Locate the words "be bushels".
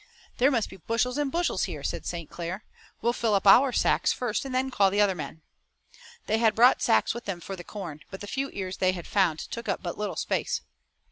0.71-1.19